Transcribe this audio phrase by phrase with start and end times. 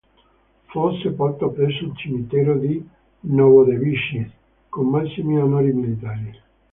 [0.65, 2.83] Fu sepolto presso il Cimitero di
[3.19, 4.31] Novodevičij
[4.69, 6.41] con massimi onori militari.